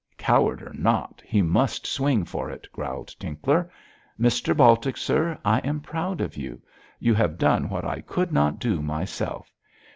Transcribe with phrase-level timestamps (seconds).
[0.17, 3.69] 'Coward or not, he must swing for it,' growled Tinkler.
[4.19, 6.59] 'Mr Baltic, sir, I am proud of you.
[6.99, 9.53] You have done what I could not do myself.